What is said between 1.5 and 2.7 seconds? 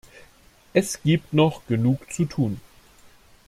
genug zu tun.